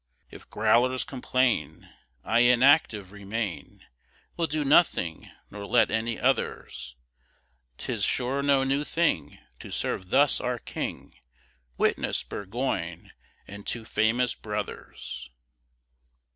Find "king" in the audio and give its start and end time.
10.57-11.19